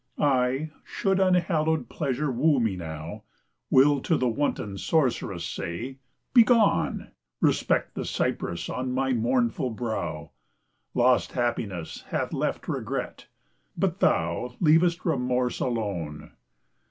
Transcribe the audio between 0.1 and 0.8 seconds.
I,